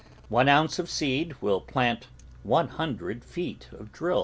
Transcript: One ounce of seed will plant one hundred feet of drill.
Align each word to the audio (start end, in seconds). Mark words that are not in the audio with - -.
One 0.29 0.49
ounce 0.49 0.79
of 0.79 0.89
seed 0.89 1.35
will 1.41 1.61
plant 1.61 2.07
one 2.41 2.69
hundred 2.69 3.23
feet 3.23 3.67
of 3.71 3.91
drill. 3.91 4.19